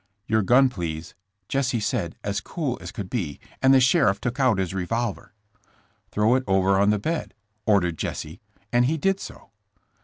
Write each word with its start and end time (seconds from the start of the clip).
*' 0.15 0.25
'Your 0.27 0.41
gun, 0.41 0.67
please,' 0.67 1.13
Jesse 1.47 1.79
said, 1.79 2.15
as 2.23 2.41
cool 2.41 2.75
as 2.81 2.91
could 2.91 3.07
be, 3.07 3.39
and 3.61 3.71
the 3.71 3.79
sheriff 3.79 4.19
took 4.19 4.39
out 4.39 4.57
his 4.57 4.73
revolver." 4.73 5.31
'TJirow 6.11 6.37
it 6.39 6.43
over 6.47 6.79
on 6.79 6.89
the 6.89 6.97
bed,' 6.97 7.35
ordered 7.67 7.99
Jesse, 7.99 8.39
and 8.73 8.85
he 8.85 8.97
did 8.97 9.19
so. 9.19 9.51